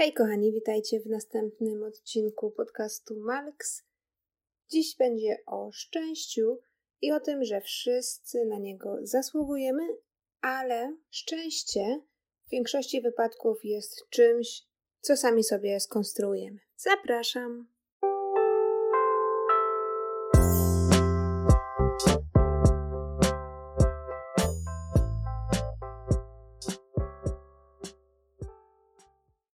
Hej 0.00 0.12
kochani, 0.12 0.52
witajcie 0.52 1.00
w 1.00 1.06
następnym 1.06 1.82
odcinku 1.82 2.50
podcastu 2.50 3.14
Malks. 3.16 3.84
Dziś 4.70 4.96
będzie 4.96 5.36
o 5.46 5.70
szczęściu 5.72 6.58
i 7.00 7.12
o 7.12 7.20
tym, 7.20 7.44
że 7.44 7.60
wszyscy 7.60 8.44
na 8.44 8.58
niego 8.58 8.98
zasługujemy, 9.02 9.82
ale 10.40 10.96
szczęście 11.10 12.00
w 12.46 12.50
większości 12.50 13.00
wypadków 13.00 13.64
jest 13.64 14.08
czymś, 14.10 14.62
co 15.00 15.16
sami 15.16 15.44
sobie 15.44 15.80
skonstruujemy. 15.80 16.58
Zapraszam! 16.76 17.68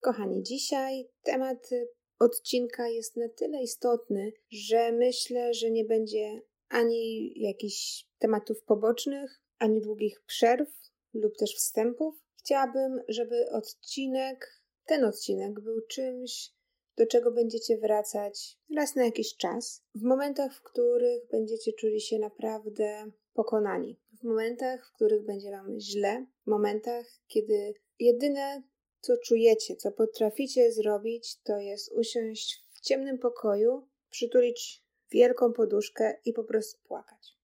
Kochani, 0.05 0.43
dzisiaj 0.43 1.09
temat 1.23 1.71
odcinka 2.19 2.89
jest 2.89 3.17
na 3.17 3.29
tyle 3.29 3.63
istotny, 3.63 4.33
że 4.51 4.93
myślę, 4.93 5.55
że 5.55 5.71
nie 5.71 5.85
będzie 5.85 6.43
ani 6.69 7.33
jakichś 7.41 8.07
tematów 8.19 8.63
pobocznych, 8.63 9.41
ani 9.59 9.81
długich 9.81 10.23
przerw 10.27 10.69
lub 11.15 11.37
też 11.37 11.55
wstępów. 11.55 12.15
Chciałabym, 12.39 13.01
żeby 13.09 13.51
odcinek, 13.51 14.63
ten 14.87 15.05
odcinek 15.05 15.61
był 15.61 15.81
czymś, 15.81 16.53
do 16.97 17.07
czego 17.07 17.33
będziecie 17.33 17.79
wracać 17.79 18.59
raz 18.77 18.95
na 18.97 19.05
jakiś 19.05 19.37
czas, 19.37 19.83
w 19.95 20.03
momentach, 20.03 20.55
w 20.55 20.63
których 20.63 21.29
będziecie 21.31 21.73
czuli 21.73 22.01
się 22.01 22.19
naprawdę 22.19 23.11
pokonani, 23.33 24.01
w 24.21 24.25
momentach, 24.25 24.89
w 24.89 24.95
których 24.95 25.25
będzie 25.25 25.51
Wam 25.51 25.81
źle, 25.81 26.27
w 26.47 26.51
momentach, 26.51 27.07
kiedy 27.27 27.75
jedyne 27.99 28.63
co 29.05 29.17
czujecie, 29.17 29.77
co 29.77 29.93
potraficie 29.93 30.73
zrobić, 30.73 31.37
to 31.43 31.59
jest 31.59 31.93
usiąść 31.93 32.63
w 32.71 32.81
ciemnym 32.81 33.19
pokoju, 33.19 33.89
przytulić 34.11 34.83
wielką 35.11 35.53
poduszkę 35.53 36.17
i 36.25 36.33
po 36.33 36.45
prostu 36.45 36.81
płakać. 36.85 37.37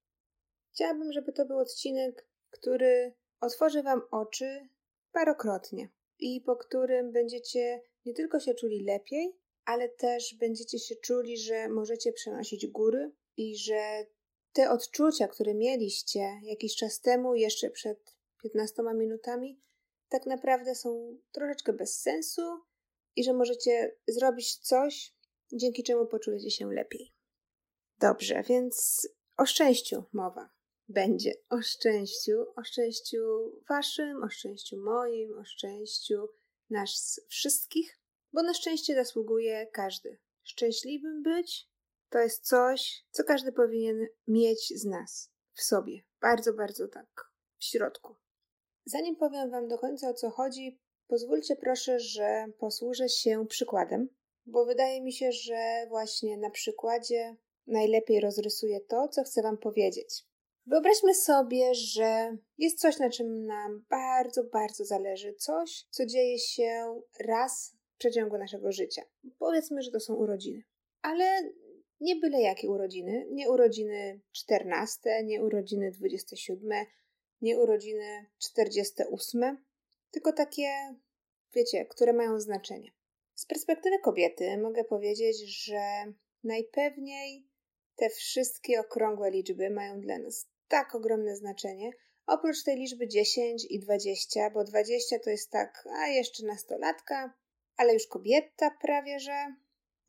Chciałabym, 0.72 1.12
żeby 1.12 1.32
to 1.32 1.44
był 1.44 1.58
odcinek, 1.58 2.26
który 2.50 3.12
otworzy 3.40 3.82
Wam 3.82 4.02
oczy 4.10 4.68
parokrotnie 5.12 5.88
i 6.18 6.40
po 6.40 6.56
którym 6.56 7.12
będziecie 7.12 7.80
nie 8.04 8.14
tylko 8.14 8.40
się 8.40 8.54
czuli 8.54 8.84
lepiej, 8.84 9.36
ale 9.64 9.88
też 9.88 10.34
będziecie 10.34 10.78
się 10.78 10.96
czuli, 10.96 11.38
że 11.38 11.68
możecie 11.68 12.12
przenosić 12.12 12.66
góry 12.66 13.12
i 13.36 13.56
że 13.56 14.06
te 14.52 14.70
odczucia, 14.70 15.28
które 15.28 15.54
mieliście 15.54 16.40
jakiś 16.42 16.76
czas 16.76 17.00
temu, 17.00 17.34
jeszcze 17.34 17.70
przed 17.70 18.16
15 18.42 18.82
minutami, 18.94 19.60
tak 20.10 20.26
naprawdę 20.26 20.74
są 20.74 21.18
troszeczkę 21.32 21.72
bez 21.72 22.00
sensu 22.00 22.42
i 23.16 23.24
że 23.24 23.32
możecie 23.32 23.96
zrobić 24.08 24.56
coś, 24.56 25.14
dzięki 25.52 25.82
czemu 25.82 26.06
poczujecie 26.06 26.50
się 26.50 26.72
lepiej. 26.72 27.14
Dobrze, 27.98 28.42
więc 28.42 29.08
o 29.36 29.46
szczęściu 29.46 30.04
mowa 30.12 30.50
będzie. 30.88 31.34
O 31.48 31.62
szczęściu, 31.62 32.46
o 32.56 32.64
szczęściu 32.64 33.18
waszym, 33.68 34.22
o 34.22 34.30
szczęściu 34.30 34.76
moim, 34.76 35.38
o 35.38 35.44
szczęściu 35.44 36.28
nas 36.70 37.20
wszystkich, 37.28 38.00
bo 38.32 38.42
na 38.42 38.54
szczęście 38.54 38.94
zasługuje 38.94 39.66
każdy. 39.66 40.18
Szczęśliwym 40.42 41.22
być 41.22 41.70
to 42.08 42.18
jest 42.18 42.46
coś, 42.46 43.04
co 43.10 43.24
każdy 43.24 43.52
powinien 43.52 44.06
mieć 44.28 44.80
z 44.80 44.84
nas 44.84 45.30
w 45.52 45.62
sobie. 45.62 46.02
Bardzo, 46.20 46.52
bardzo 46.52 46.88
tak 46.88 47.32
w 47.58 47.64
środku. 47.64 48.16
Zanim 48.84 49.16
powiem 49.16 49.50
Wam 49.50 49.68
do 49.68 49.78
końca 49.78 50.08
o 50.08 50.14
co 50.14 50.30
chodzi, 50.30 50.78
pozwólcie 51.06 51.56
proszę, 51.56 52.00
że 52.00 52.46
posłużę 52.58 53.08
się 53.08 53.46
przykładem, 53.46 54.08
bo 54.46 54.64
wydaje 54.64 55.02
mi 55.02 55.12
się, 55.12 55.32
że 55.32 55.86
właśnie 55.88 56.36
na 56.36 56.50
przykładzie 56.50 57.36
najlepiej 57.66 58.20
rozrysuję 58.20 58.80
to, 58.80 59.08
co 59.08 59.24
chcę 59.24 59.42
Wam 59.42 59.58
powiedzieć. 59.58 60.24
Wyobraźmy 60.66 61.14
sobie, 61.14 61.74
że 61.74 62.36
jest 62.58 62.80
coś, 62.80 62.98
na 62.98 63.10
czym 63.10 63.46
nam 63.46 63.84
bardzo, 63.90 64.44
bardzo 64.44 64.84
zależy, 64.84 65.34
coś, 65.34 65.86
co 65.90 66.06
dzieje 66.06 66.38
się 66.38 67.00
raz 67.20 67.76
w 67.94 67.98
przeciągu 67.98 68.38
naszego 68.38 68.72
życia. 68.72 69.02
Powiedzmy, 69.38 69.82
że 69.82 69.90
to 69.90 70.00
są 70.00 70.14
urodziny. 70.14 70.62
Ale 71.02 71.24
nie 72.00 72.16
byle 72.16 72.40
jakie 72.40 72.70
urodziny, 72.70 73.26
nie 73.30 73.50
urodziny 73.50 74.20
14, 74.32 75.24
nie 75.24 75.44
urodziny 75.44 75.90
27, 75.90 76.86
nie 77.42 77.58
urodziny 77.58 78.26
48, 78.38 79.64
tylko 80.10 80.32
takie, 80.32 80.94
wiecie, 81.54 81.86
które 81.86 82.12
mają 82.12 82.40
znaczenie. 82.40 82.92
Z 83.34 83.46
perspektywy 83.46 83.98
kobiety 83.98 84.58
mogę 84.58 84.84
powiedzieć, 84.84 85.64
że 85.64 85.80
najpewniej 86.44 87.46
te 87.96 88.10
wszystkie 88.10 88.80
okrągłe 88.80 89.30
liczby 89.30 89.70
mają 89.70 90.00
dla 90.00 90.18
nas 90.18 90.48
tak 90.68 90.94
ogromne 90.94 91.36
znaczenie, 91.36 91.90
oprócz 92.26 92.62
tej 92.62 92.76
liczby 92.76 93.08
10 93.08 93.66
i 93.70 93.78
20, 93.78 94.50
bo 94.50 94.64
20 94.64 95.18
to 95.18 95.30
jest 95.30 95.50
tak, 95.50 95.88
a 95.92 96.08
jeszcze 96.08 96.46
nastolatka, 96.46 97.34
ale 97.76 97.94
już 97.94 98.06
kobieta 98.06 98.70
prawie, 98.82 99.20
że 99.20 99.54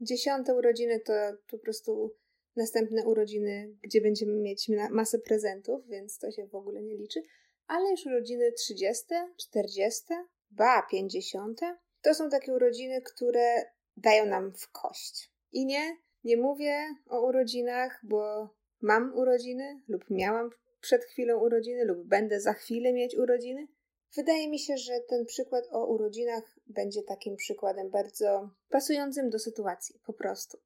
dziesiąte 0.01 0.55
urodziny 0.55 0.99
to 0.99 1.13
po 1.49 1.57
prostu 1.57 2.15
następne 2.55 3.05
urodziny, 3.05 3.75
gdzie 3.81 4.01
będziemy 4.01 4.33
mieć 4.33 4.69
masę 4.91 5.19
prezentów, 5.19 5.87
więc 5.87 6.17
to 6.17 6.31
się 6.31 6.47
w 6.47 6.55
ogóle 6.55 6.81
nie 6.81 6.95
liczy, 6.95 7.23
ale 7.67 7.91
już 7.91 8.05
urodziny 8.05 8.51
30, 8.51 9.05
40, 9.37 10.03
ba 10.51 10.87
50 10.91 11.59
to 12.01 12.13
są 12.13 12.29
takie 12.29 12.53
urodziny, 12.53 13.01
które 13.01 13.65
dają 13.97 14.25
nam 14.25 14.53
w 14.53 14.71
kość. 14.71 15.31
I 15.51 15.65
nie, 15.65 15.97
nie 16.23 16.37
mówię 16.37 16.95
o 17.09 17.21
urodzinach, 17.21 17.99
bo 18.03 18.49
mam 18.81 19.13
urodziny 19.15 19.81
lub 19.87 20.09
miałam 20.09 20.49
przed 20.81 21.03
chwilą 21.03 21.39
urodziny 21.39 21.85
lub 21.85 22.07
będę 22.07 22.41
za 22.41 22.53
chwilę 22.53 22.93
mieć 22.93 23.17
urodziny. 23.17 23.67
Wydaje 24.15 24.49
mi 24.49 24.59
się, 24.59 24.77
że 24.77 24.99
ten 25.09 25.25
przykład 25.25 25.65
o 25.71 25.85
urodzinach 25.85 26.59
będzie 26.67 27.03
takim 27.03 27.35
przykładem 27.35 27.89
bardzo 27.89 28.49
pasującym 28.69 29.29
do 29.29 29.39
sytuacji, 29.39 29.99
po 30.05 30.13
prostu. 30.13 30.57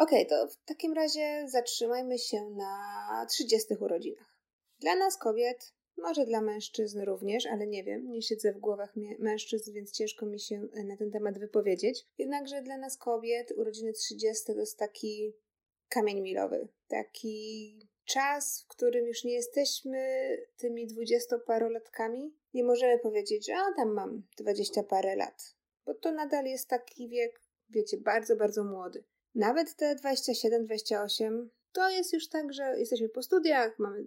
Ok, 0.00 0.10
to 0.28 0.48
w 0.48 0.56
takim 0.64 0.92
razie 0.92 1.44
zatrzymajmy 1.48 2.18
się 2.18 2.50
na 2.50 3.26
30 3.30 3.74
urodzinach. 3.80 4.38
Dla 4.78 4.96
nas 4.96 5.16
kobiet, 5.16 5.72
może 5.96 6.26
dla 6.26 6.40
mężczyzn 6.40 7.00
również, 7.00 7.46
ale 7.46 7.66
nie 7.66 7.84
wiem, 7.84 8.10
nie 8.10 8.22
siedzę 8.22 8.52
w 8.52 8.58
głowach 8.58 8.94
mężczyzn, 9.18 9.72
więc 9.72 9.92
ciężko 9.92 10.26
mi 10.26 10.40
się 10.40 10.68
e, 10.74 10.84
na 10.84 10.96
ten 10.96 11.10
temat 11.10 11.38
wypowiedzieć. 11.38 12.06
Jednakże 12.18 12.62
dla 12.62 12.78
nas 12.78 12.96
kobiet 12.96 13.52
urodziny 13.56 13.92
30 13.92 14.44
to 14.46 14.52
jest 14.52 14.78
taki 14.78 15.34
kamień 15.88 16.20
milowy, 16.20 16.68
taki 16.88 17.78
czas, 18.04 18.62
w 18.62 18.66
którym 18.66 19.06
już 19.06 19.24
nie 19.24 19.34
jesteśmy 19.34 20.28
tymi 20.56 20.86
dwudziestoparolatkami. 20.86 22.34
Nie 22.54 22.64
możemy 22.64 22.98
powiedzieć, 22.98 23.46
że 23.46 23.52
a 23.56 23.76
tam 23.76 23.92
mam 23.92 24.22
dwadzieścia 24.36 24.82
parę 24.82 25.16
lat, 25.16 25.54
bo 25.86 25.94
to 25.94 26.12
nadal 26.12 26.44
jest 26.44 26.68
taki 26.68 27.08
wiek, 27.08 27.40
wiecie, 27.70 27.96
bardzo, 27.96 28.36
bardzo 28.36 28.64
młody. 28.64 29.04
Nawet 29.34 29.76
te 29.76 29.94
27-28 29.94 31.48
to 31.72 31.90
jest 31.90 32.12
już 32.12 32.28
tak, 32.28 32.52
że 32.52 32.78
jesteśmy 32.78 33.08
po 33.08 33.22
studiach, 33.22 33.78
mamy 33.78 34.04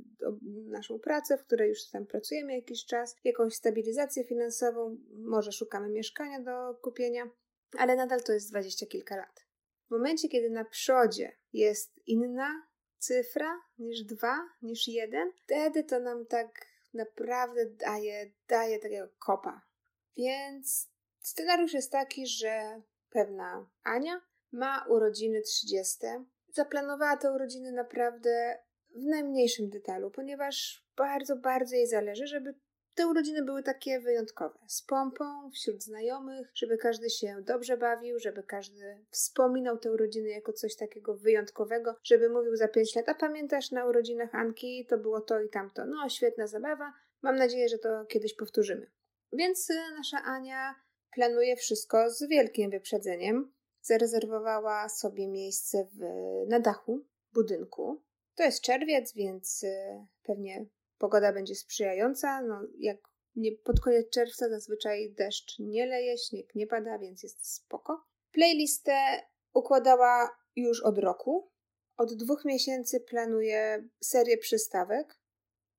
naszą 0.66 1.00
pracę, 1.00 1.38
w 1.38 1.46
której 1.46 1.70
już 1.70 1.90
tam 1.90 2.06
pracujemy 2.06 2.56
jakiś 2.56 2.86
czas, 2.86 3.16
jakąś 3.24 3.54
stabilizację 3.54 4.24
finansową, 4.24 4.98
może 5.10 5.52
szukamy 5.52 5.90
mieszkania 5.90 6.40
do 6.40 6.76
kupienia, 6.82 7.30
ale 7.78 7.96
nadal 7.96 8.24
to 8.24 8.34
jest 8.34 8.50
dwadzieścia 8.50 8.86
kilka 8.86 9.16
lat. 9.16 9.46
W 9.88 9.92
momencie, 9.92 10.30
kiedy 10.30 10.50
na 10.50 10.66
przodzie 10.66 11.32
jest 11.54 12.00
inna 12.06 12.68
cyfra 12.98 13.62
niż 13.78 14.04
dwa, 14.04 14.50
niż 14.62 14.88
jeden, 14.88 15.32
wtedy 15.44 15.84
to 15.84 16.00
nam 16.00 16.26
tak 16.26 16.66
naprawdę 16.94 17.66
daje, 17.66 18.32
daje 18.48 18.80
takiego 18.80 19.08
kopa. 19.20 19.62
Więc 20.18 20.90
scenariusz 21.22 21.74
jest 21.74 21.92
taki, 21.92 22.28
że 22.28 22.82
pewna 23.10 23.70
Ania 23.84 24.22
ma 24.54 24.86
urodziny 24.90 25.42
30. 25.42 25.98
Zaplanowała 26.50 27.18
te 27.18 27.32
urodziny 27.32 27.72
naprawdę 27.72 28.58
w 28.96 29.06
najmniejszym 29.06 29.70
detalu, 29.70 30.12
ponieważ 30.12 30.86
bardzo, 30.98 31.36
bardzo 31.36 31.76
jej 31.76 31.88
zależy, 31.88 32.28
żeby 32.28 32.56
te 32.96 33.08
urodziny 33.08 33.44
były 33.44 33.64
takie 33.64 34.00
wyjątkowe. 34.00 34.60
Z 34.68 34.82
pompą, 34.82 35.50
wśród 35.52 35.84
znajomych, 35.84 36.52
żeby 36.54 36.78
każdy 36.78 37.10
się 37.10 37.42
dobrze 37.42 37.78
bawił, 37.78 38.20
żeby 38.20 38.44
każdy 38.44 39.06
wspominał 39.10 39.78
te 39.78 39.92
urodziny 39.92 40.30
jako 40.30 40.54
coś 40.54 40.76
takiego 40.76 41.16
wyjątkowego, 41.16 41.96
żeby 42.04 42.30
mówił 42.30 42.56
za 42.56 42.68
pięć 42.68 42.96
lat, 42.96 43.10
a 43.10 43.16
pamiętasz 43.16 43.72
na 43.72 43.86
urodzinach 43.86 44.36
Anki, 44.36 44.86
to 44.90 44.98
było 44.98 45.22
to 45.22 45.42
i 45.42 45.50
tamto. 45.50 45.86
No, 45.86 46.10
świetna 46.10 46.48
zabawa. 46.48 46.94
Mam 47.22 47.36
nadzieję, 47.36 47.70
że 47.70 47.78
to 47.78 48.06
kiedyś 48.06 48.36
powtórzymy. 48.36 48.92
Więc 49.34 49.70
y, 49.70 49.74
nasza 49.98 50.18
Ania 50.24 50.76
planuje 51.16 51.56
wszystko 51.56 52.10
z 52.10 52.24
wielkim 52.24 52.72
wyprzedzeniem 52.72 53.53
zarezerwowała 53.84 54.90
sobie 54.90 55.28
miejsce 55.28 55.88
w, 55.94 56.00
na 56.50 56.60
dachu 56.60 57.06
budynku. 57.34 58.02
To 58.36 58.44
jest 58.44 58.62
czerwiec, 58.62 59.14
więc 59.14 59.64
y, 59.64 60.06
pewnie 60.24 60.66
pogoda 60.98 61.34
będzie 61.34 61.56
sprzyjająca. 61.56 62.42
No, 62.42 62.62
jak 62.78 62.98
Nie, 63.36 63.52
pod 63.52 63.80
koniec 63.80 64.10
czerwca 64.10 64.50
zazwyczaj 64.50 65.14
deszcz 65.18 65.60
nie 65.60 65.86
leje, 65.86 66.18
śnieg 66.18 66.56
nie 66.56 66.68
pada, 66.68 67.00
więc 67.00 67.24
jest 67.24 67.54
spoko. 67.54 68.04
Playlistę 68.32 68.96
układała 69.54 70.38
już 70.56 70.84
od 70.84 70.98
roku. 70.98 71.52
Od 71.98 72.14
dwóch 72.14 72.46
miesięcy 72.46 73.00
planuje 73.00 73.90
serię 74.04 74.38
przystawek. 74.38 75.20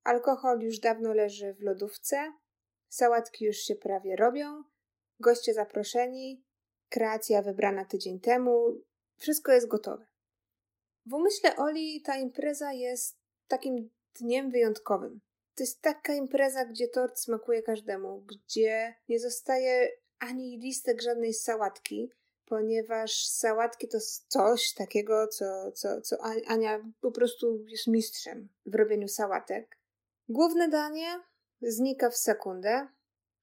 Alkohol 0.05 0.61
już 0.61 0.79
dawno 0.79 1.15
leży 1.15 1.55
w 1.55 1.61
lodówce. 1.61 2.33
Sałatki 2.89 3.45
już 3.45 3.57
się 3.57 3.75
prawie 3.75 4.17
robią. 4.17 4.63
Goście 5.21 5.55
zaproszeni. 5.55 6.45
Kreacja 6.95 7.43
wybrana 7.43 7.85
tydzień 7.85 8.21
temu. 8.21 8.81
Wszystko 9.19 9.53
jest 9.53 9.69
gotowe. 9.69 10.07
W 11.07 11.15
umyśle 11.15 11.57
Oli 11.57 12.03
ta 12.03 12.17
impreza 12.17 12.73
jest 12.73 13.17
takim 13.49 13.91
dniem 14.21 14.51
wyjątkowym. 14.51 15.21
To 15.55 15.63
jest 15.63 15.83
taka 15.83 16.15
impreza, 16.15 16.65
gdzie 16.65 16.89
tort 16.89 17.19
smakuje 17.19 17.63
każdemu, 17.63 18.21
gdzie 18.21 18.95
nie 19.09 19.21
zostaje 19.21 19.91
ani 20.19 20.59
listek 20.59 21.03
żadnej 21.03 21.35
sałatki, 21.35 22.11
ponieważ 22.45 23.27
sałatki 23.27 23.89
to 23.89 23.99
coś 24.29 24.75
takiego, 24.75 25.29
co, 25.29 25.73
co, 25.73 26.01
co 26.01 26.17
Ania 26.47 26.81
po 27.01 27.13
prostu 27.13 27.65
jest 27.69 27.87
mistrzem 27.87 28.49
w 28.67 28.75
robieniu 28.75 29.09
sałatek. 29.09 29.79
Główne 30.29 30.69
danie 30.69 31.21
znika 31.63 32.11
w 32.11 32.17
sekundę. 32.17 32.89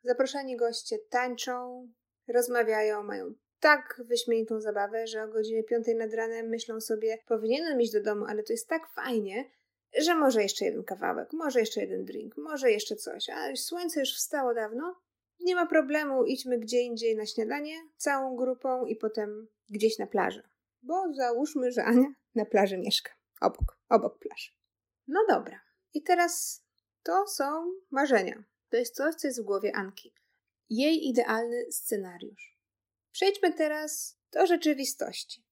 Zaproszeni 0.03 0.57
goście 0.57 0.99
tańczą, 0.99 1.87
rozmawiają, 2.27 3.03
mają 3.03 3.33
tak 3.59 4.01
wyśmienitą 4.05 4.61
zabawę, 4.61 5.07
że 5.07 5.23
o 5.23 5.27
godzinie 5.27 5.63
5 5.63 5.87
nad 5.95 6.13
ranem 6.13 6.49
myślą 6.49 6.81
sobie, 6.81 7.17
powinienem 7.27 7.81
iść 7.81 7.93
do 7.93 8.03
domu, 8.03 8.25
ale 8.25 8.43
to 8.43 8.53
jest 8.53 8.67
tak 8.67 8.87
fajnie, 8.95 9.51
że 9.97 10.15
może 10.15 10.41
jeszcze 10.41 10.65
jeden 10.65 10.83
kawałek, 10.83 11.33
może 11.33 11.59
jeszcze 11.59 11.81
jeden 11.81 12.05
drink, 12.05 12.37
może 12.37 12.71
jeszcze 12.71 12.95
coś, 12.95 13.29
a 13.29 13.55
słońce 13.55 13.99
już 13.99 14.15
wstało 14.15 14.53
dawno. 14.53 14.95
Nie 15.39 15.55
ma 15.55 15.65
problemu, 15.65 16.25
idźmy 16.25 16.59
gdzie 16.59 16.81
indziej 16.81 17.15
na 17.15 17.25
śniadanie, 17.25 17.75
całą 17.97 18.35
grupą 18.35 18.85
i 18.85 18.95
potem 18.95 19.47
gdzieś 19.69 19.99
na 19.99 20.07
plażę. 20.07 20.43
Bo 20.81 21.13
załóżmy, 21.13 21.71
że 21.71 21.83
Ania 21.83 22.07
na 22.35 22.45
plaży 22.45 22.77
mieszka. 22.77 23.11
Obok, 23.41 23.77
obok 23.89 24.19
plaży. 24.19 24.51
No 25.07 25.19
dobra. 25.29 25.61
I 25.93 26.03
teraz 26.03 26.63
to 27.03 27.27
są 27.27 27.73
marzenia. 27.91 28.43
To 28.69 28.77
jest 28.77 28.95
coś, 28.95 29.15
co 29.15 29.27
jest 29.27 29.41
w 29.41 29.45
głowie 29.45 29.75
Anki. 29.75 30.13
Jej 30.71 31.07
idealny 31.07 31.71
scenariusz. 31.71 32.59
Przejdźmy 33.11 33.53
teraz 33.53 34.19
do 34.31 34.45
rzeczywistości. 34.45 35.45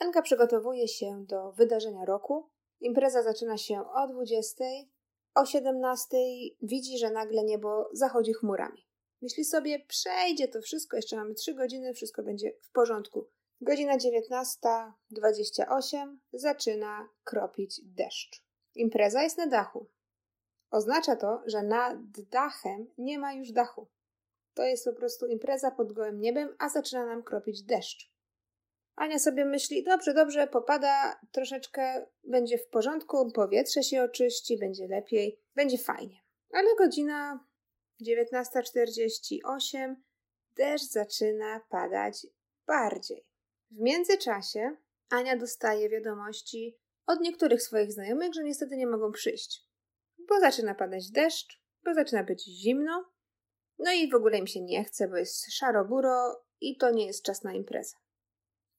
Anka 0.00 0.22
przygotowuje 0.22 0.88
się 0.88 1.24
do 1.28 1.52
wydarzenia 1.52 2.04
roku, 2.04 2.50
Impreza 2.80 3.22
zaczyna 3.22 3.58
się 3.58 3.90
o 3.90 4.08
20. 4.08 4.64
O 5.34 5.46
17 5.46 6.16
widzi, 6.62 6.98
że 6.98 7.10
nagle 7.10 7.44
niebo 7.44 7.90
zachodzi 7.92 8.32
chmurami. 8.32 8.86
Myśli 9.22 9.44
sobie, 9.44 9.80
przejdzie 9.80 10.48
to 10.48 10.62
wszystko, 10.62 10.96
jeszcze 10.96 11.16
mamy 11.16 11.34
3 11.34 11.54
godziny, 11.54 11.94
wszystko 11.94 12.22
będzie 12.22 12.52
w 12.60 12.70
porządku. 12.70 13.28
Godzina 13.60 13.98
19.28 13.98 16.16
zaczyna 16.32 17.08
kropić 17.24 17.80
deszcz. 17.84 18.44
Impreza 18.74 19.22
jest 19.22 19.38
na 19.38 19.46
dachu. 19.46 19.86
Oznacza 20.70 21.16
to, 21.16 21.42
że 21.46 21.62
nad 21.62 21.98
dachem 22.30 22.86
nie 22.98 23.18
ma 23.18 23.32
już 23.32 23.52
dachu. 23.52 23.88
To 24.54 24.62
jest 24.62 24.84
po 24.84 24.92
prostu 24.92 25.26
impreza 25.26 25.70
pod 25.70 25.92
gołym 25.92 26.20
niebem, 26.20 26.56
a 26.58 26.68
zaczyna 26.68 27.06
nam 27.06 27.22
kropić 27.22 27.62
deszcz. 27.62 28.14
Ania 28.96 29.18
sobie 29.18 29.44
myśli, 29.44 29.84
dobrze, 29.84 30.14
dobrze, 30.14 30.46
popada 30.46 31.20
troszeczkę, 31.32 32.06
będzie 32.24 32.58
w 32.58 32.68
porządku, 32.68 33.32
powietrze 33.32 33.82
się 33.82 34.02
oczyści, 34.02 34.58
będzie 34.58 34.88
lepiej, 34.88 35.40
będzie 35.54 35.78
fajnie. 35.78 36.20
Ale 36.52 36.76
godzina 36.78 37.46
19.48 38.02 39.94
deszcz 40.56 40.84
zaczyna 40.84 41.60
padać 41.68 42.26
bardziej. 42.66 43.26
W 43.70 43.80
międzyczasie 43.80 44.76
Ania 45.10 45.36
dostaje 45.36 45.88
wiadomości 45.88 46.78
od 47.06 47.20
niektórych 47.20 47.62
swoich 47.62 47.92
znajomych, 47.92 48.34
że 48.34 48.44
niestety 48.44 48.76
nie 48.76 48.86
mogą 48.86 49.12
przyjść, 49.12 49.68
bo 50.28 50.40
zaczyna 50.40 50.74
padać 50.74 51.10
deszcz, 51.10 51.62
bo 51.84 51.94
zaczyna 51.94 52.24
być 52.24 52.44
zimno, 52.44 53.13
no 53.78 53.92
i 53.92 54.10
w 54.10 54.14
ogóle 54.14 54.38
im 54.38 54.46
się 54.46 54.60
nie 54.60 54.84
chce, 54.84 55.08
bo 55.08 55.16
jest 55.16 55.52
szaro-buro 55.52 56.44
i 56.60 56.76
to 56.76 56.90
nie 56.90 57.06
jest 57.06 57.22
czas 57.22 57.44
na 57.44 57.52
imprezę. 57.52 57.96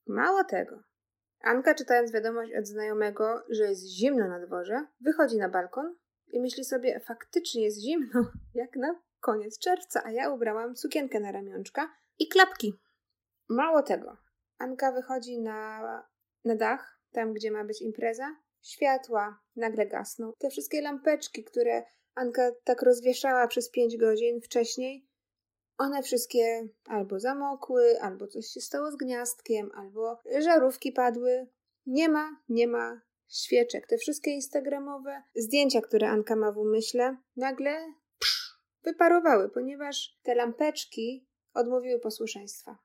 Mało 0.07 0.43
tego. 0.43 0.83
Anka, 1.41 1.75
czytając 1.75 2.11
wiadomość 2.11 2.51
od 2.59 2.67
znajomego, 2.67 3.43
że 3.49 3.63
jest 3.63 3.85
zimno 3.85 4.27
na 4.27 4.45
dworze, 4.45 4.87
wychodzi 4.99 5.37
na 5.37 5.49
balkon 5.49 5.95
i 6.27 6.39
myśli 6.39 6.63
sobie, 6.63 6.99
faktycznie 6.99 7.63
jest 7.63 7.81
zimno, 7.81 8.31
jak 8.53 8.75
na 8.75 9.01
koniec 9.19 9.59
czerwca, 9.59 10.01
a 10.05 10.11
ja 10.11 10.29
ubrałam 10.29 10.77
sukienkę 10.77 11.19
na 11.19 11.31
ramionczka 11.31 11.93
i 12.19 12.27
klapki. 12.27 12.73
Mało 13.49 13.83
tego. 13.83 14.17
Anka 14.57 14.91
wychodzi 14.91 15.41
na, 15.41 15.81
na 16.45 16.55
dach, 16.55 16.99
tam 17.11 17.33
gdzie 17.33 17.51
ma 17.51 17.63
być 17.63 17.81
impreza. 17.81 18.35
Światła 18.61 19.39
nagle 19.55 19.85
gasną. 19.85 20.33
Te 20.37 20.49
wszystkie 20.49 20.81
lampeczki, 20.81 21.43
które 21.43 21.83
Anka 22.15 22.51
tak 22.63 22.81
rozwieszała 22.81 23.47
przez 23.47 23.69
pięć 23.69 23.97
godzin 23.97 24.41
wcześniej, 24.41 25.07
one 25.77 26.03
wszystkie 26.03 26.67
albo 26.85 27.19
zamokły, 27.19 28.01
albo 28.01 28.27
coś 28.27 28.45
się 28.45 28.61
stało 28.61 28.91
z 28.91 28.95
gniazdkiem, 28.95 29.71
albo 29.75 30.19
żarówki 30.43 30.91
padły. 30.91 31.47
Nie 31.85 32.09
ma, 32.09 32.41
nie 32.49 32.67
ma 32.67 33.01
świeczek. 33.29 33.87
Te 33.87 33.97
wszystkie 33.97 34.31
instagramowe 34.31 35.23
zdjęcia, 35.35 35.81
które 35.81 36.09
Anka 36.09 36.35
ma 36.35 36.51
w 36.51 36.57
umyśle, 36.57 37.17
nagle 37.35 37.93
psz, 38.19 38.59
wyparowały, 38.83 39.49
ponieważ 39.49 40.19
te 40.23 40.35
lampeczki 40.35 41.27
odmówiły 41.53 41.99
posłuszeństwa. 41.99 42.77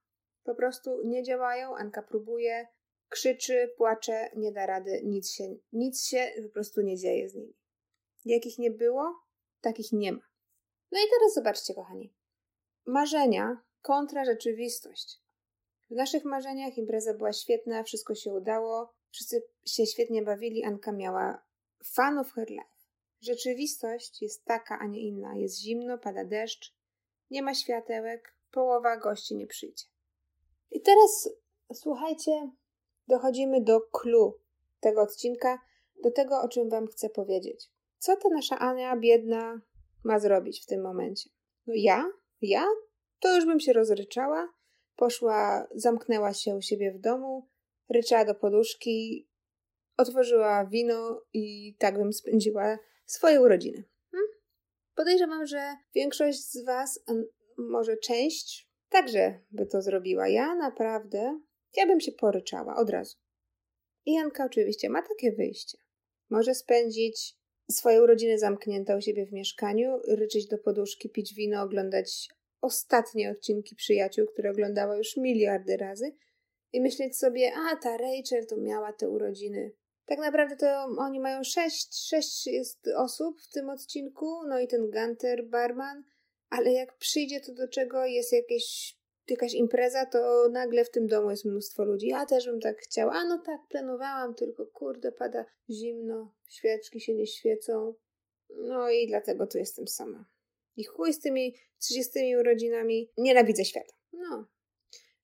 Po 0.45 0.55
prostu 0.55 1.03
nie 1.05 1.23
działają, 1.23 1.77
Anka 1.77 2.03
próbuje, 2.03 2.67
krzyczy, 3.09 3.75
płacze, 3.77 4.31
nie 4.37 4.53
da 4.53 4.67
rady, 4.67 5.01
nic 5.05 5.31
się, 5.31 5.57
nic 5.73 6.05
się 6.05 6.33
po 6.43 6.49
prostu 6.49 6.81
nie 6.81 6.97
dzieje 6.97 7.29
z 7.29 7.35
nimi. 7.35 7.55
Jakich 8.25 8.59
nie 8.59 8.71
było, 8.71 9.15
takich 9.61 9.93
nie 9.93 10.13
ma. 10.13 10.23
No 10.93 10.99
i 10.99 11.11
teraz 11.11 11.35
zobaczcie, 11.35 11.75
kochani. 11.75 12.13
Marzenia 12.87 13.63
kontra 13.83 14.25
rzeczywistość. 14.25 15.21
W 15.91 15.95
naszych 15.95 16.25
marzeniach 16.25 16.79
impreza 16.79 17.15
była 17.15 17.33
świetna, 17.33 17.83
wszystko 17.83 18.15
się 18.15 18.33
udało, 18.33 18.93
wszyscy 19.11 19.43
się 19.67 19.87
świetnie 19.87 20.23
bawili, 20.23 20.65
Anka 20.65 20.93
miała 20.93 21.43
of 22.21 22.33
her 22.33 22.51
life. 22.51 22.81
Rzeczywistość 23.21 24.23
jest 24.23 24.45
taka, 24.45 24.79
a 24.79 24.87
nie 24.87 25.01
inna. 25.01 25.37
Jest 25.37 25.59
zimno, 25.59 25.99
pada 25.99 26.25
deszcz, 26.25 26.75
nie 27.31 27.43
ma 27.43 27.55
światełek, 27.55 28.35
połowa 28.51 28.97
gości 28.97 29.37
nie 29.37 29.47
przyjdzie. 29.47 29.85
I 30.71 30.81
teraz 30.81 31.29
słuchajcie, 31.73 32.51
dochodzimy 33.09 33.61
do 33.61 33.81
clue 33.81 34.39
tego 34.81 35.03
odcinka, 35.03 35.59
do 36.03 36.11
tego, 36.11 36.43
o 36.43 36.49
czym 36.49 36.69
Wam 36.69 36.87
chcę 36.87 37.11
powiedzieć. 37.11 37.71
Co 38.01 38.17
ta 38.17 38.29
nasza 38.29 38.59
Ania 38.59 38.97
biedna 38.97 39.61
ma 40.05 40.21
zrobić 40.21 40.63
w 40.63 40.67
tym 40.67 40.83
momencie? 40.83 41.31
No 41.67 41.75
ja 41.77 42.13
ja 42.43 42.67
to 43.21 43.37
już 43.37 43.47
bym 43.47 43.61
się 43.61 43.73
rozryczała, 43.73 44.53
poszła, 44.97 45.69
zamknęła 45.75 46.35
się 46.35 46.57
u 46.57 46.63
siebie 46.63 46.93
w 46.93 46.99
domu, 46.99 47.49
ryczała 47.89 48.25
do 48.25 48.35
poduszki, 48.35 49.29
otworzyła 49.97 50.67
wino 50.67 51.23
i 51.33 51.77
tak 51.79 51.99
bym 51.99 52.13
spędziła 52.13 52.79
swoje 53.07 53.41
urodziny. 53.41 53.85
Hmm? 54.11 54.29
Podejrzewam, 54.95 55.47
że 55.47 55.77
większość 55.95 56.51
z 56.51 56.65
Was, 56.65 57.01
a 57.07 57.13
może 57.59 57.97
część, 57.97 58.71
także 58.89 59.41
by 59.51 59.67
to 59.67 59.83
zrobiła. 59.83 60.29
Ja 60.29 60.55
naprawdę, 60.55 61.41
ja 61.77 61.87
bym 61.87 62.01
się 62.01 62.13
poryczała 62.13 62.77
od 62.77 62.91
razu. 62.91 63.17
I 64.07 64.13
Janka 64.13 64.45
oczywiście 64.45 64.91
ma 64.91 65.03
takie 65.03 65.33
wyjście. 65.33 65.79
Może 66.31 66.55
spędzić 66.55 67.40
swoje 67.71 68.03
urodziny 68.03 68.39
zamknięta 68.39 68.97
u 68.97 69.01
siebie 69.01 69.27
w 69.27 69.33
mieszkaniu, 69.33 70.01
ryczyć 70.09 70.47
do 70.47 70.59
poduszki, 70.59 71.11
pić 71.11 71.35
wino, 71.35 71.63
oglądać 71.63 72.29
ostatnie 72.61 73.31
odcinki 73.31 73.77
przyjaciół, 73.77 74.27
które 74.27 74.51
oglądała 74.51 74.97
już 74.97 75.17
miliardy 75.17 75.77
razy 75.77 76.13
i 76.73 76.81
myśleć 76.81 77.19
sobie, 77.19 77.53
a 77.55 77.77
ta 77.77 77.97
Rachel 77.97 78.47
to 78.47 78.57
miała 78.57 78.93
te 78.93 79.09
urodziny. 79.09 79.73
Tak 80.07 80.19
naprawdę 80.19 80.57
to 80.57 80.85
oni 80.99 81.21
mają 81.21 81.45
sześć, 81.45 82.09
sześć 82.09 82.47
jest 82.47 82.89
osób 82.97 83.43
w 83.43 83.49
tym 83.49 83.71
odcinku, 83.71 84.47
no 84.49 84.61
i 84.61 84.69
ten 84.69 84.91
Gunter 84.91 85.49
Barman, 85.49 86.05
ale 86.49 86.73
jak 86.73 86.97
przyjdzie 86.97 87.41
to 87.41 87.55
do 87.55 87.69
czego 87.69 88.05
jest 88.05 88.33
jakieś, 88.33 88.99
jakaś 89.31 89.55
impreza, 89.55 90.07
to 90.07 90.49
nagle 90.51 90.85
w 90.85 90.91
tym 90.91 91.07
domu 91.07 91.31
jest 91.31 91.45
mnóstwo 91.45 91.85
ludzi. 91.85 92.07
Ja 92.07 92.27
też 92.27 92.47
bym 92.47 92.61
tak 92.61 92.79
chciała. 92.79 93.13
A 93.13 93.25
no 93.25 93.39
tak, 93.39 93.61
planowałam, 93.69 94.35
tylko 94.35 94.67
kurde, 94.67 95.13
pada 95.13 95.45
zimno, 95.71 96.35
świeczki 96.49 97.01
się 97.01 97.15
nie 97.15 97.27
świecą. 97.27 97.95
No 98.57 98.91
i 98.91 99.07
dlatego 99.07 99.47
tu 99.47 99.59
jestem 99.59 99.89
sama. 99.89 100.25
I 100.77 100.85
chuj 100.85 101.13
z 101.13 101.21
tymi 101.21 101.55
30 101.79 102.37
urodzinami. 102.41 103.11
Nienawidzę 103.19 103.65
świata. 103.65 103.93
No. 104.13 104.47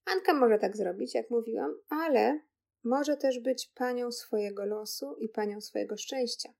Anka 0.05 0.33
może 0.33 0.57
tak 0.57 0.77
zrobić, 0.77 1.15
jak 1.15 1.29
mówiłam, 1.29 1.81
ale 1.89 2.39
może 2.83 3.17
też 3.17 3.39
być 3.39 3.71
panią 3.75 4.11
swojego 4.11 4.65
losu 4.65 5.15
i 5.19 5.29
panią 5.29 5.61
swojego 5.61 5.97
szczęścia. 5.97 6.53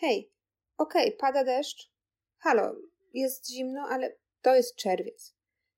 Hej, 0.00 0.32
okej, 0.76 1.06
okay, 1.06 1.18
pada 1.18 1.44
deszcz. 1.44 1.92
Halo, 2.38 2.76
jest 3.14 3.50
zimno, 3.50 3.82
ale 3.88 4.16
to 4.42 4.54
jest 4.54 4.76
czerwiec. 4.76 5.34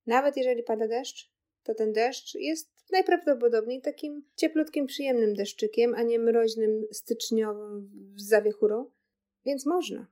Nawet 0.06 0.36
jeżeli 0.36 0.62
pada 0.62 0.88
deszcz, 0.88 1.30
to 1.62 1.74
ten 1.74 1.92
deszcz 1.92 2.34
jest 2.34 2.74
najprawdopodobniej 2.92 3.80
takim 3.80 4.24
cieplutkim, 4.36 4.86
przyjemnym 4.86 5.34
deszczykiem, 5.34 5.94
a 5.94 6.02
nie 6.02 6.18
mroźnym, 6.18 6.86
styczniowym 6.92 7.90
zawiechurą. 8.16 8.90
Więc 9.44 9.66
można. 9.66 10.06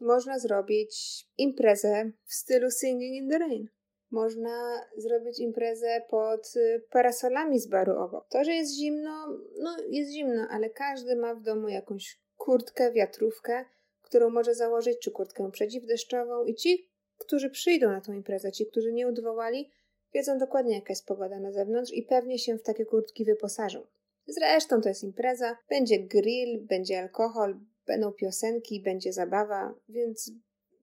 Można 0.00 0.38
zrobić 0.38 1.24
imprezę 1.38 2.10
w 2.24 2.34
stylu 2.34 2.70
Singing 2.70 3.16
in 3.16 3.30
the 3.30 3.38
Rain. 3.38 3.68
Można 4.10 4.80
zrobić 4.96 5.38
imprezę 5.38 6.02
pod 6.10 6.56
y, 6.56 6.84
parasolami 6.90 7.60
z 7.60 7.66
baru 7.66 7.98
obok. 7.98 8.28
To, 8.28 8.44
że 8.44 8.52
jest 8.52 8.74
zimno, 8.74 9.38
no 9.58 9.76
jest 9.88 10.12
zimno, 10.12 10.46
ale 10.50 10.70
każdy 10.70 11.16
ma 11.16 11.34
w 11.34 11.42
domu 11.42 11.68
jakąś 11.68 12.20
kurtkę, 12.36 12.92
wiatrówkę, 12.92 13.64
którą 14.02 14.30
może 14.30 14.54
założyć, 14.54 14.98
czy 14.98 15.10
kurtkę 15.10 15.50
przeciwdeszczową 15.50 16.44
i 16.44 16.54
ci, 16.54 16.91
którzy 17.24 17.50
przyjdą 17.50 17.90
na 17.90 18.00
tą 18.00 18.12
imprezę, 18.12 18.52
ci, 18.52 18.66
którzy 18.66 18.92
nie 18.92 19.08
odwołali, 19.08 19.70
wiedzą 20.14 20.38
dokładnie 20.38 20.74
jaka 20.74 20.92
jest 20.92 21.06
pogoda 21.06 21.40
na 21.40 21.52
zewnątrz 21.52 21.92
i 21.92 22.02
pewnie 22.02 22.38
się 22.38 22.58
w 22.58 22.62
takie 22.62 22.84
kurtki 22.84 23.24
wyposażą. 23.24 23.86
Zresztą 24.26 24.80
to 24.80 24.88
jest 24.88 25.02
impreza, 25.02 25.56
będzie 25.68 25.98
grill, 25.98 26.66
będzie 26.66 27.00
alkohol, 27.00 27.60
będą 27.86 28.12
piosenki, 28.12 28.82
będzie 28.82 29.12
zabawa, 29.12 29.74
więc 29.88 30.32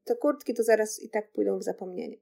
te 0.04 0.16
kurtki 0.16 0.54
to 0.54 0.64
zaraz 0.64 1.00
i 1.00 1.10
tak 1.10 1.32
pójdą 1.32 1.60
w 1.60 1.64
zapomnienie. 1.64 2.18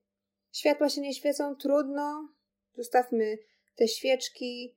Światła 0.54 0.90
się 0.90 1.02
nie 1.02 1.14
świecą, 1.14 1.56
trudno. 1.56 2.30
Zostawmy 2.76 3.38
te 3.76 3.88
świeczki 3.88 4.76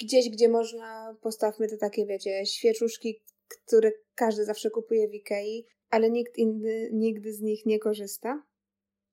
gdzieś, 0.00 0.30
gdzie 0.30 0.48
można, 0.48 1.16
postawmy 1.22 1.68
te 1.68 1.76
takie, 1.76 2.06
wiecie, 2.06 2.46
świeczuszki, 2.46 3.22
które 3.48 3.92
każdy 4.14 4.44
zawsze 4.44 4.70
kupuje 4.70 5.08
w 5.08 5.14
Ikei, 5.14 5.66
ale 5.90 6.10
nikt 6.10 6.38
inny 6.38 6.90
nigdy 6.92 7.32
z 7.32 7.40
nich 7.40 7.66
nie 7.66 7.78
korzysta. 7.78 8.42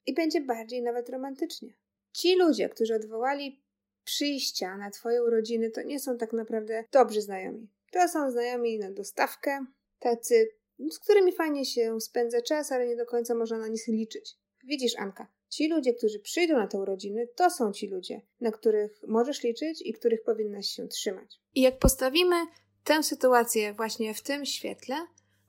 I 0.10 0.14
będzie 0.14 0.42
bardziej 0.42 0.82
nawet 0.82 1.10
romantycznie. 1.10 1.74
Ci 2.14 2.36
ludzie, 2.36 2.70
którzy 2.70 2.96
odwołali 2.96 3.64
przyjścia 4.04 4.78
na 4.78 4.92
Twoje 4.92 5.24
urodziny, 5.24 5.70
to 5.70 5.82
nie 5.82 6.00
są 6.00 6.18
tak 6.18 6.34
naprawdę 6.34 6.84
dobrzy 6.92 7.22
znajomi. 7.22 7.68
To 7.92 8.08
są 8.08 8.32
znajomi 8.32 8.80
na 8.80 8.92
dostawkę, 8.92 9.66
tacy, 10.00 10.50
z 10.92 11.00
którymi 11.00 11.32
fajnie 11.32 11.66
się 11.66 12.02
spędza 12.02 12.42
czas, 12.42 12.72
ale 12.72 12.88
nie 12.88 12.96
do 12.96 13.06
końca 13.06 13.36
można 13.36 13.58
na 13.58 13.68
nich 13.68 13.88
liczyć. 13.88 14.36
Widzisz, 14.64 14.96
Anka, 14.98 15.28
ci 15.50 15.68
ludzie, 15.68 15.94
którzy 15.94 16.20
przyjdą 16.20 16.58
na 16.58 16.68
te 16.68 16.80
urodziny, 16.80 17.28
to 17.36 17.50
są 17.50 17.72
ci 17.72 17.88
ludzie, 17.88 18.22
na 18.42 18.52
których 18.52 19.04
możesz 19.08 19.44
liczyć 19.44 19.82
i 19.86 19.94
których 19.94 20.24
powinnaś 20.24 20.68
się 20.68 20.88
trzymać. 20.88 21.42
I 21.56 21.62
jak 21.62 21.80
postawimy 21.80 22.36
tę 22.84 23.04
sytuację 23.04 23.74
właśnie 23.74 24.14
w 24.14 24.22
tym 24.22 24.46
świetle, 24.46 24.96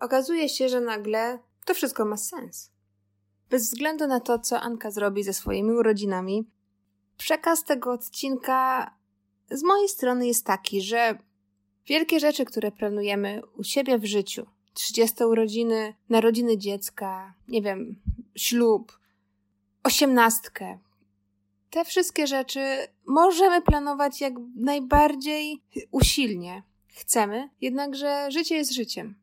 okazuje 0.00 0.48
się, 0.48 0.68
że 0.68 0.80
nagle 0.80 1.38
to 1.66 1.74
wszystko 1.74 2.04
ma 2.04 2.16
sens. 2.16 2.69
Bez 3.50 3.62
względu 3.62 4.07
na 4.07 4.21
to, 4.21 4.38
co 4.38 4.61
Anka 4.61 4.90
zrobi 4.90 5.23
ze 5.23 5.33
swoimi 5.33 5.71
urodzinami, 5.73 6.45
przekaz 7.16 7.64
tego 7.64 7.92
odcinka 7.92 8.90
z 9.50 9.62
mojej 9.62 9.88
strony 9.88 10.26
jest 10.26 10.47
taki, 10.47 10.83
że 10.83 11.19
wielkie 11.87 12.21
rzeczy, 12.21 12.45
które 12.45 12.73
planujemy 12.73 13.42
u 13.57 13.64
siebie 13.64 13.99
w 13.99 14.04
życiu, 14.04 14.47
30 14.75 15.25
urodziny, 15.25 15.95
narodziny 16.09 16.59
dziecka, 16.59 17.35
nie 17.49 17.62
wiem, 17.62 18.00
ślub, 18.37 18.99
osiemnastkę, 19.83 20.78
te 21.71 21.85
wszystkie 21.85 22.26
rzeczy 22.26 22.61
możemy 23.07 23.62
planować 23.62 24.21
jak 24.21 24.35
najbardziej 24.57 25.62
usilnie 25.90 26.62
chcemy, 26.88 27.50
jednakże 27.61 28.30
życie 28.30 28.57
jest 28.57 28.73
życiem 28.73 29.14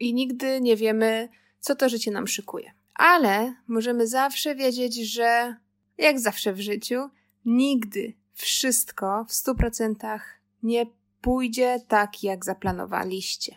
i 0.00 0.14
nigdy 0.14 0.60
nie 0.60 0.76
wiemy, 0.76 1.28
co 1.60 1.76
to 1.76 1.88
życie 1.88 2.10
nam 2.10 2.26
szykuje. 2.26 2.72
Ale 2.94 3.54
możemy 3.68 4.06
zawsze 4.06 4.54
wiedzieć, 4.54 4.94
że 4.94 5.56
jak 5.98 6.20
zawsze 6.20 6.52
w 6.52 6.60
życiu, 6.60 7.10
nigdy 7.44 8.12
wszystko 8.32 9.24
w 9.28 9.32
100% 9.32 10.20
nie 10.62 10.86
pójdzie 11.20 11.80
tak, 11.88 12.22
jak 12.22 12.44
zaplanowaliście. 12.44 13.56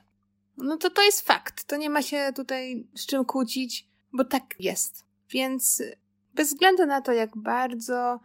No 0.58 0.78
to 0.78 0.90
to 0.90 1.04
jest 1.04 1.22
fakt. 1.22 1.64
To 1.64 1.78
nie 1.78 1.90
ma 1.90 2.02
się 2.02 2.32
tutaj 2.36 2.88
z 2.96 3.06
czym 3.06 3.26
kłócić, 3.26 3.88
bo 4.14 4.24
tak 4.24 4.56
jest. 4.60 5.06
Więc 5.30 5.84
bez 6.34 6.48
względu 6.50 6.86
na 6.86 7.02
to, 7.02 7.12
jak 7.12 7.38
bardzo 7.38 8.20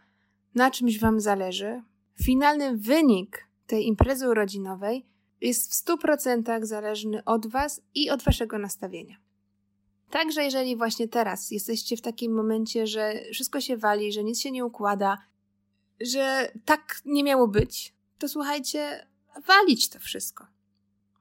na 0.54 0.70
czymś 0.70 0.98
Wam 0.98 1.20
zależy, 1.20 1.82
finalny 2.22 2.76
wynik 2.76 3.46
tej 3.66 3.86
imprezy 3.86 4.28
urodzinowej 4.28 5.06
jest 5.40 5.72
w 5.72 5.84
100% 5.84 6.64
zależny 6.64 7.24
od 7.24 7.46
Was 7.46 7.80
i 7.94 8.10
od 8.10 8.22
Waszego 8.22 8.58
nastawienia. 8.58 9.16
Także 10.12 10.44
jeżeli 10.44 10.76
właśnie 10.76 11.08
teraz 11.08 11.50
jesteście 11.50 11.96
w 11.96 12.00
takim 12.00 12.32
momencie, 12.32 12.86
że 12.86 13.14
wszystko 13.32 13.60
się 13.60 13.76
wali, 13.76 14.12
że 14.12 14.24
nic 14.24 14.40
się 14.40 14.50
nie 14.50 14.64
układa, 14.64 15.18
że 16.00 16.52
tak 16.64 17.02
nie 17.04 17.24
miało 17.24 17.48
być, 17.48 17.94
to 18.18 18.28
słuchajcie, 18.28 19.06
walić 19.46 19.88
to 19.88 19.98
wszystko. 19.98 20.46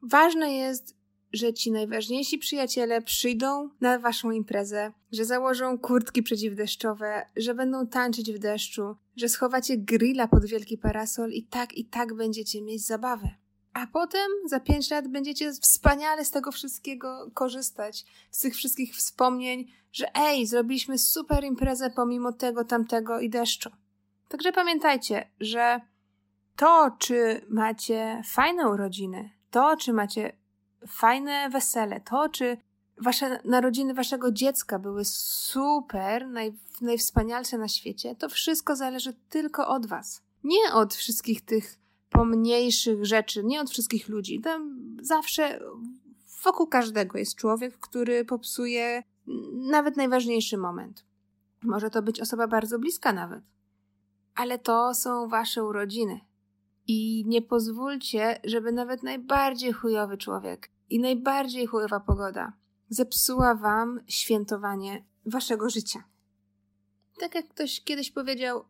Ważne 0.02 0.54
jest, 0.54 0.96
że 1.34 1.54
ci 1.54 1.72
najważniejsi 1.72 2.38
przyjaciele 2.38 3.02
przyjdą 3.02 3.70
na 3.82 4.00
waszą 4.00 4.32
imprezę, 4.32 4.92
że 5.12 5.26
założą 5.26 5.80
kurtki 5.80 6.24
przeciwdeszczowe, 6.24 7.26
że 7.36 7.56
będą 7.56 7.88
tańczyć 7.88 8.32
w 8.32 8.40
deszczu, 8.40 8.96
że 9.16 9.30
schowacie 9.30 9.78
grilla 9.78 10.28
pod 10.28 10.46
wielki 10.46 10.78
parasol 10.78 11.32
i 11.32 11.44
tak 11.44 11.74
i 11.74 11.86
tak 11.86 12.14
będziecie 12.14 12.62
mieć 12.62 12.86
zabawę. 12.86 13.41
A 13.74 13.88
potem 13.88 14.32
za 14.46 14.60
pięć 14.60 14.90
lat 14.90 15.08
będziecie 15.08 15.52
wspaniale 15.54 16.26
z 16.26 16.32
tego 16.32 16.52
wszystkiego 16.52 17.32
korzystać, 17.34 18.06
z 18.32 18.40
tych 18.40 18.56
wszystkich 18.56 18.96
wspomnień, 18.96 19.72
że 19.92 20.16
ej, 20.16 20.48
zrobiliśmy 20.48 20.98
super 20.98 21.44
imprezę 21.44 21.90
pomimo 21.90 22.34
tego, 22.34 22.66
tamtego 22.66 23.20
i 23.20 23.30
deszczu. 23.30 23.70
Także 24.28 24.52
pamiętajcie, 24.52 25.32
że 25.40 25.82
to, 26.56 26.92
czy 27.00 27.46
macie 27.50 28.22
fajne 28.26 28.70
urodziny, 28.70 29.30
to, 29.52 29.78
czy 29.78 29.94
macie 29.94 30.38
fajne 30.88 31.50
wesele, 31.50 32.02
to, 32.02 32.30
czy 32.30 32.58
wasze 32.98 33.40
narodziny 33.46 33.94
waszego 33.94 34.32
dziecka 34.32 34.80
były 34.80 35.06
super, 35.06 36.28
naj, 36.28 36.54
najwspanialsze 36.82 37.58
na 37.58 37.68
świecie, 37.68 38.16
to 38.16 38.30
wszystko 38.30 38.76
zależy 38.76 39.14
tylko 39.30 39.68
od 39.68 39.86
was. 39.86 40.22
Nie 40.44 40.74
od 40.74 40.96
wszystkich 40.96 41.46
tych 41.46 41.81
pomniejszych 42.12 43.06
rzeczy, 43.06 43.44
nie 43.44 43.62
od 43.62 43.70
wszystkich 43.70 44.10
ludzi. 44.10 44.42
Tam 44.42 44.78
zawsze 45.02 45.60
wokół 46.44 46.68
każdego 46.68 47.18
jest 47.18 47.36
człowiek, 47.36 47.78
który 47.78 48.26
popsuje 48.26 49.04
nawet 49.54 49.98
najważniejszy 49.98 50.58
moment. 50.58 51.06
Może 51.64 51.90
to 51.90 52.02
być 52.02 52.22
osoba 52.22 52.48
bardzo 52.48 52.80
bliska 52.80 53.14
nawet. 53.14 53.44
Ale 54.36 54.60
to 54.60 54.96
są 54.96 55.28
wasze 55.28 55.64
urodziny. 55.64 56.20
I 56.88 57.24
nie 57.28 57.42
pozwólcie, 57.42 58.40
żeby 58.44 58.72
nawet 58.72 59.04
najbardziej 59.04 59.74
chujowy 59.74 60.18
człowiek 60.18 60.70
i 60.90 61.00
najbardziej 61.00 61.68
chujowa 61.68 62.00
pogoda 62.00 62.54
zepsuła 62.90 63.56
wam 63.56 64.00
świętowanie 64.08 65.04
waszego 65.26 65.70
życia. 65.70 66.04
Tak 67.20 67.36
jak 67.36 67.48
ktoś 67.48 67.84
kiedyś 67.84 68.12
powiedział, 68.12 68.66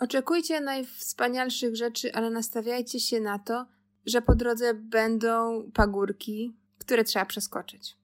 Oczekujcie 0.00 0.60
najwspanialszych 0.60 1.76
rzeczy, 1.76 2.14
ale 2.14 2.30
nastawiajcie 2.30 3.00
się 3.00 3.20
na 3.20 3.38
to, 3.38 3.66
że 4.06 4.22
po 4.22 4.34
drodze 4.34 4.74
będą 4.74 5.62
pagórki, 5.74 6.56
które 6.78 7.04
trzeba 7.04 7.26
przeskoczyć. 7.26 7.96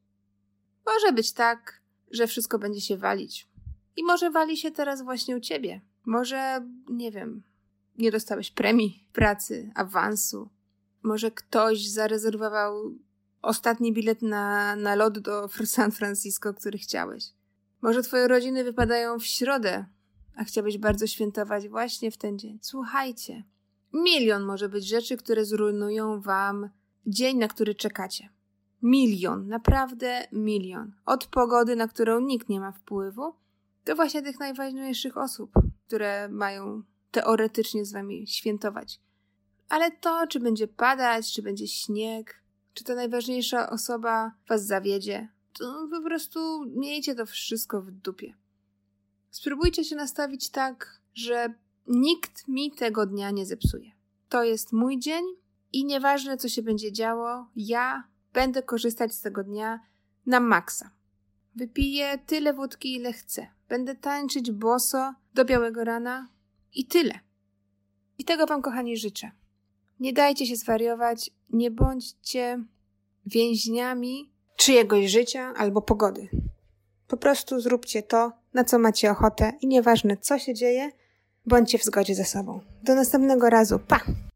Może 0.86 1.12
być 1.12 1.32
tak, 1.32 1.80
że 2.10 2.26
wszystko 2.26 2.58
będzie 2.58 2.80
się 2.80 2.96
walić. 2.96 3.48
I 3.96 4.04
może 4.04 4.30
wali 4.30 4.56
się 4.56 4.70
teraz 4.70 5.02
właśnie 5.02 5.36
u 5.36 5.40
ciebie. 5.40 5.80
Może, 6.06 6.66
nie 6.88 7.12
wiem, 7.12 7.42
nie 7.98 8.10
dostałeś 8.10 8.50
premii 8.50 9.06
pracy, 9.12 9.70
awansu. 9.74 10.48
Może 11.02 11.30
ktoś 11.30 11.88
zarezerwował 11.88 12.94
ostatni 13.42 13.92
bilet 13.92 14.22
na, 14.22 14.76
na 14.76 14.94
lot 14.94 15.18
do 15.18 15.48
San 15.64 15.92
Francisco, 15.92 16.54
który 16.54 16.78
chciałeś. 16.78 17.24
Może 17.82 18.02
twoje 18.02 18.28
rodziny 18.28 18.64
wypadają 18.64 19.18
w 19.18 19.26
środę, 19.26 19.84
a 20.36 20.44
chciałbyś 20.44 20.78
bardzo 20.78 21.06
świętować 21.06 21.68
właśnie 21.68 22.10
w 22.10 22.16
ten 22.16 22.38
dzień. 22.38 22.58
Słuchajcie, 22.62 23.44
milion 23.92 24.42
może 24.42 24.68
być 24.68 24.88
rzeczy, 24.88 25.16
które 25.16 25.44
zrujnują 25.44 26.20
wam 26.20 26.70
dzień, 27.06 27.38
na 27.38 27.48
który 27.48 27.74
czekacie. 27.74 28.28
Milion, 28.82 29.48
naprawdę 29.48 30.28
milion. 30.32 30.92
Od 31.06 31.26
pogody, 31.26 31.76
na 31.76 31.88
którą 31.88 32.20
nikt 32.20 32.48
nie 32.48 32.60
ma 32.60 32.72
wpływu, 32.72 33.34
do 33.84 33.96
właśnie 33.96 34.22
tych 34.22 34.40
najważniejszych 34.40 35.16
osób, 35.16 35.52
które 35.86 36.28
mają 36.28 36.82
teoretycznie 37.10 37.84
z 37.84 37.92
wami 37.92 38.26
świętować. 38.26 39.00
Ale 39.68 39.90
to, 39.90 40.26
czy 40.26 40.40
będzie 40.40 40.68
padać, 40.68 41.32
czy 41.32 41.42
będzie 41.42 41.68
śnieg, 41.68 42.42
czy 42.74 42.84
ta 42.84 42.94
najważniejsza 42.94 43.70
osoba 43.70 44.32
was 44.48 44.66
zawiedzie, 44.66 45.28
to 45.52 45.88
po 45.90 46.02
prostu 46.02 46.64
miejcie 46.66 47.14
to 47.14 47.26
wszystko 47.26 47.82
w 47.82 47.90
dupie. 47.90 48.34
Spróbujcie 49.36 49.84
się 49.84 49.96
nastawić 49.96 50.50
tak, 50.50 51.00
że 51.14 51.54
nikt 51.86 52.48
mi 52.48 52.70
tego 52.70 53.06
dnia 53.06 53.30
nie 53.30 53.46
zepsuje. 53.46 53.90
To 54.28 54.44
jest 54.44 54.72
mój 54.72 54.98
dzień 54.98 55.24
i 55.72 55.84
nieważne, 55.84 56.36
co 56.36 56.48
się 56.48 56.62
będzie 56.62 56.92
działo, 56.92 57.46
ja 57.56 58.04
będę 58.32 58.62
korzystać 58.62 59.14
z 59.14 59.20
tego 59.20 59.44
dnia 59.44 59.80
na 60.26 60.40
maksa. 60.40 60.90
Wypiję 61.54 62.18
tyle 62.26 62.52
wódki, 62.52 62.94
ile 62.94 63.12
chcę. 63.12 63.46
Będę 63.68 63.94
tańczyć 63.94 64.52
boso 64.52 65.14
do 65.34 65.44
białego 65.44 65.84
rana 65.84 66.28
i 66.74 66.86
tyle. 66.86 67.20
I 68.18 68.24
tego 68.24 68.46
Wam, 68.46 68.62
kochani, 68.62 68.96
życzę. 68.96 69.30
Nie 70.00 70.12
dajcie 70.12 70.46
się 70.46 70.56
zwariować, 70.56 71.30
nie 71.50 71.70
bądźcie 71.70 72.64
więźniami 73.26 74.30
czyjegoś 74.56 75.10
życia 75.10 75.54
albo 75.56 75.82
pogody. 75.82 76.28
Po 77.08 77.16
prostu 77.16 77.60
zróbcie 77.60 78.02
to, 78.02 78.32
na 78.56 78.64
co 78.64 78.78
macie 78.78 79.10
ochotę 79.10 79.52
i 79.60 79.66
nieważne 79.66 80.16
co 80.16 80.38
się 80.38 80.54
dzieje, 80.54 80.90
bądźcie 81.46 81.78
w 81.78 81.84
zgodzie 81.84 82.14
ze 82.14 82.24
sobą. 82.24 82.60
Do 82.82 82.94
następnego 82.94 83.50
razu. 83.50 83.78
Pa! 83.78 84.00